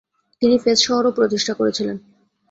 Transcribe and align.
তিনি 0.41 0.55
ফেজ 0.59 0.77
শহরও 0.81 1.11
প্রতিষ্ঠা 1.11 1.53
করেছিলেন। 1.53 1.97